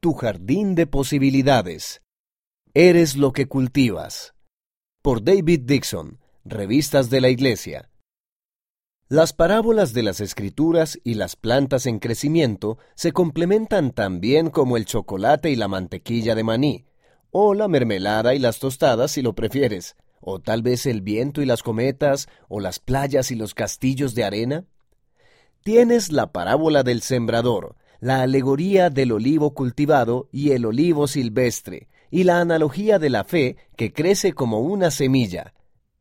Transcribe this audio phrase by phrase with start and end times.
[0.00, 2.02] Tu jardín de posibilidades.
[2.72, 4.32] Eres lo que cultivas.
[5.02, 7.90] Por David Dixon, Revistas de la Iglesia.
[9.08, 14.76] Las parábolas de las escrituras y las plantas en crecimiento se complementan tan bien como
[14.76, 16.86] el chocolate y la mantequilla de maní,
[17.32, 21.44] o la mermelada y las tostadas si lo prefieres, o tal vez el viento y
[21.44, 24.64] las cometas, o las playas y los castillos de arena.
[25.64, 32.24] Tienes la parábola del sembrador, la alegoría del olivo cultivado y el olivo silvestre, y
[32.24, 35.54] la analogía de la fe que crece como una semilla.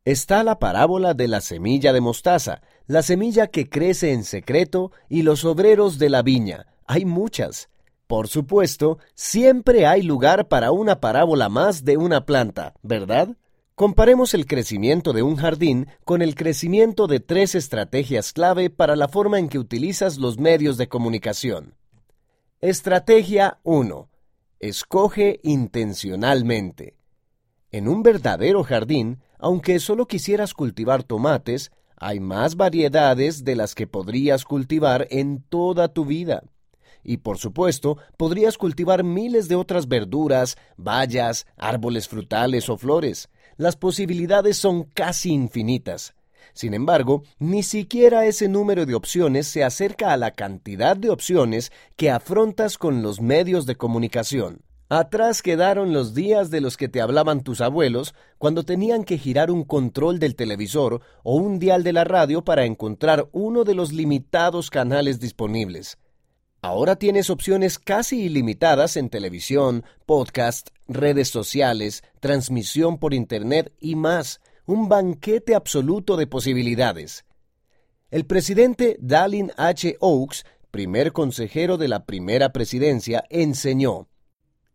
[0.06, 5.24] Está la parábola de la semilla de mostaza, la semilla que crece en secreto y
[5.24, 6.68] los obreros de la viña.
[6.86, 7.70] Hay muchas.
[8.08, 13.36] Por supuesto, siempre hay lugar para una parábola más de una planta, ¿verdad?
[13.76, 19.10] Comparemos el crecimiento de un jardín con el crecimiento de tres estrategias clave para la
[19.10, 21.76] forma en que utilizas los medios de comunicación.
[22.60, 24.10] Estrategia 1.
[24.60, 26.98] Escoge intencionalmente.
[27.70, 33.86] En un verdadero jardín, aunque solo quisieras cultivar tomates, hay más variedades de las que
[33.86, 36.42] podrías cultivar en toda tu vida.
[37.04, 43.30] Y por supuesto, podrías cultivar miles de otras verduras, bayas, árboles frutales o flores.
[43.58, 46.16] Las posibilidades son casi infinitas.
[46.54, 51.72] Sin embargo, ni siquiera ese número de opciones se acerca a la cantidad de opciones
[51.96, 54.64] que afrontas con los medios de comunicación.
[54.90, 59.52] Atrás quedaron los días de los que te hablaban tus abuelos cuando tenían que girar
[59.52, 63.92] un control del televisor o un dial de la radio para encontrar uno de los
[63.92, 65.98] limitados canales disponibles.
[66.62, 74.40] Ahora tienes opciones casi ilimitadas en televisión, podcast, redes sociales, transmisión por Internet y más,
[74.68, 77.26] un banquete absoluto de posibilidades.
[78.12, 79.96] El presidente Dallin H.
[80.02, 84.10] Oaks, primer consejero de la primera presidencia, enseñó,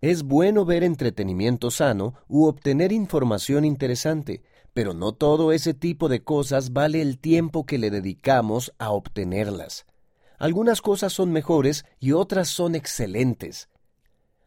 [0.00, 6.24] es bueno ver entretenimiento sano u obtener información interesante, pero no todo ese tipo de
[6.24, 9.84] cosas vale el tiempo que le dedicamos a obtenerlas.
[10.38, 13.68] Algunas cosas son mejores y otras son excelentes.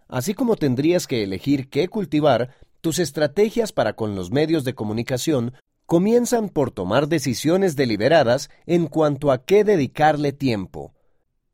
[0.08, 2.54] Así como tendrías que elegir qué cultivar,
[2.86, 5.56] tus estrategias para con los medios de comunicación
[5.88, 10.94] comienzan por tomar decisiones deliberadas en cuanto a qué dedicarle tiempo.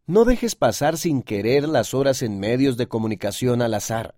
[0.06, 4.16] No dejes pasar sin querer las horas en medios de comunicación al azar.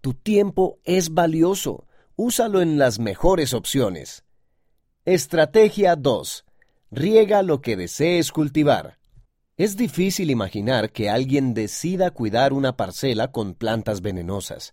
[0.00, 1.88] Tu tiempo es valioso.
[2.14, 4.22] Úsalo en las mejores opciones.
[5.04, 6.44] Estrategia 2.
[6.92, 9.00] Riega lo que desees cultivar.
[9.56, 14.72] Es difícil imaginar que alguien decida cuidar una parcela con plantas venenosas.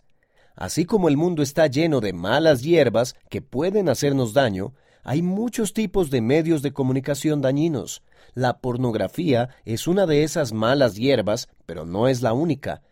[0.54, 4.74] Así como el mundo está lleno de malas hierbas que pueden hacernos daño,
[5.04, 8.02] hay muchos tipos de medios de comunicación dañinos.
[8.34, 12.82] La pornografía es una de esas malas hierbas, pero no es la única.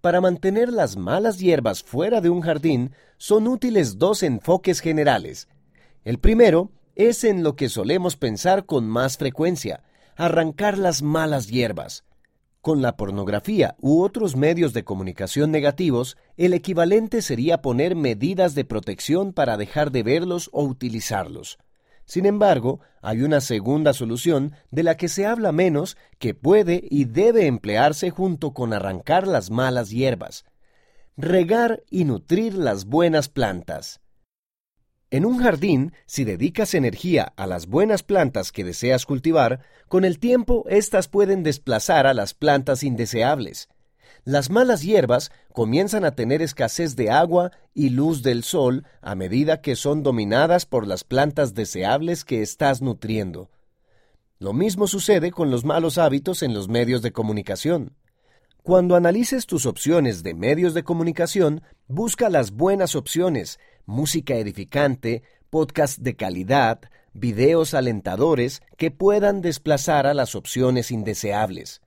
[0.00, 5.48] Para mantener las malas hierbas fuera de un jardín, son útiles dos enfoques generales.
[6.04, 9.82] El primero es en lo que solemos pensar con más frecuencia,
[10.16, 12.04] arrancar las malas hierbas.
[12.68, 18.66] Con la pornografía u otros medios de comunicación negativos, el equivalente sería poner medidas de
[18.66, 21.56] protección para dejar de verlos o utilizarlos.
[22.04, 27.06] Sin embargo, hay una segunda solución de la que se habla menos que puede y
[27.06, 30.44] debe emplearse junto con arrancar las malas hierbas.
[31.16, 34.02] Regar y nutrir las buenas plantas.
[35.10, 40.18] En un jardín, si dedicas energía a las buenas plantas que deseas cultivar, con el
[40.18, 43.70] tiempo éstas pueden desplazar a las plantas indeseables.
[44.24, 49.62] Las malas hierbas comienzan a tener escasez de agua y luz del sol a medida
[49.62, 53.50] que son dominadas por las plantas deseables que estás nutriendo.
[54.38, 57.94] Lo mismo sucede con los malos hábitos en los medios de comunicación.
[58.62, 63.58] Cuando analices tus opciones de medios de comunicación, busca las buenas opciones,
[63.88, 66.78] música edificante, podcast de calidad,
[67.14, 71.80] videos alentadores que puedan desplazar a las opciones indeseables.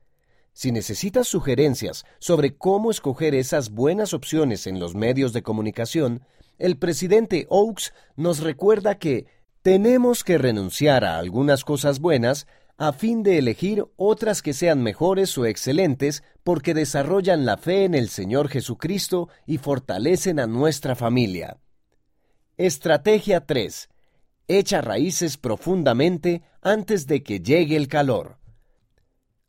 [0.51, 6.23] Si necesitas sugerencias sobre cómo escoger esas buenas opciones en los medios de comunicación,
[6.57, 9.27] el presidente Oaks nos recuerda que
[9.61, 12.47] tenemos que renunciar a algunas cosas buenas
[12.79, 17.93] a fin de elegir otras que sean mejores o excelentes porque desarrollan la fe en
[17.93, 21.59] el Señor Jesucristo y fortalecen a nuestra familia.
[22.63, 23.89] Estrategia 3.
[24.47, 28.37] Echa raíces profundamente antes de que llegue el calor.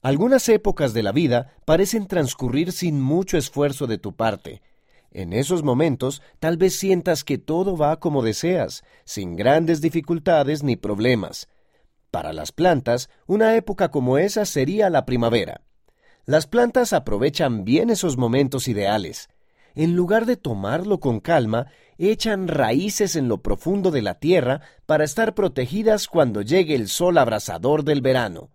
[0.01, 4.63] Algunas épocas de la vida parecen transcurrir sin mucho esfuerzo de tu parte.
[5.11, 10.77] En esos momentos tal vez sientas que todo va como deseas, sin grandes dificultades ni
[10.77, 11.51] problemas.
[12.11, 15.61] Para las plantas, una época como esa sería la primavera.
[16.25, 19.29] Las plantas aprovechan bien esos momentos ideales.
[19.75, 21.67] En lugar de tomarlo con calma,
[21.99, 27.19] echan raíces en lo profundo de la tierra para estar protegidas cuando llegue el sol
[27.19, 28.51] abrasador del verano.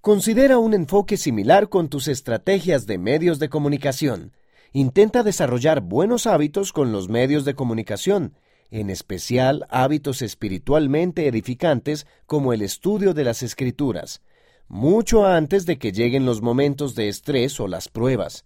[0.00, 4.32] Considera un enfoque similar con tus estrategias de medios de comunicación.
[4.72, 8.34] Intenta desarrollar buenos hábitos con los medios de comunicación,
[8.70, 14.22] en especial hábitos espiritualmente edificantes como el estudio de las escrituras,
[14.68, 18.44] mucho antes de que lleguen los momentos de estrés o las pruebas.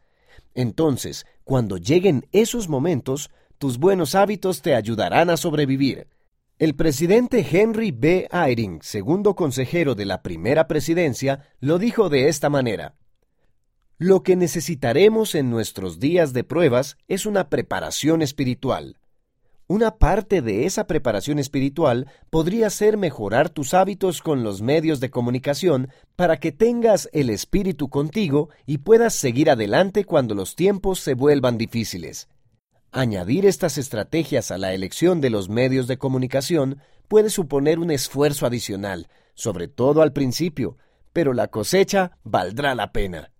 [0.54, 3.30] Entonces, cuando lleguen esos momentos,
[3.62, 6.08] tus buenos hábitos te ayudarán a sobrevivir.
[6.58, 8.28] El presidente Henry B.
[8.32, 12.96] Eyring, segundo consejero de la primera presidencia, lo dijo de esta manera.
[13.98, 18.98] Lo que necesitaremos en nuestros días de pruebas es una preparación espiritual.
[19.68, 25.10] Una parte de esa preparación espiritual podría ser mejorar tus hábitos con los medios de
[25.10, 31.14] comunicación para que tengas el espíritu contigo y puedas seguir adelante cuando los tiempos se
[31.14, 32.28] vuelvan difíciles.
[32.94, 38.44] Añadir estas estrategias a la elección de los medios de comunicación puede suponer un esfuerzo
[38.44, 40.76] adicional, sobre todo al principio,
[41.14, 43.30] pero la cosecha valdrá la pena.